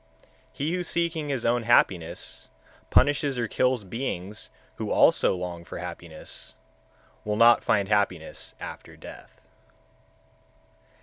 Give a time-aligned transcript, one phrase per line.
[0.53, 0.53] 131.
[0.65, 2.49] He who seeking his own happiness
[2.89, 6.55] punishes or kills beings who also long for happiness,
[7.23, 9.41] will not find happiness after death.